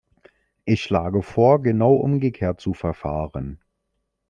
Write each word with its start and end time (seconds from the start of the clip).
Ich 0.65 0.81
schlage 0.81 1.21
vor, 1.21 1.61
genau 1.61 1.93
umgekehrt 1.93 2.59
zu 2.59 2.73
verfahren. 2.73 3.59